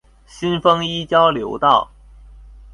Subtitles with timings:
[0.25, 1.91] 新豐一交流道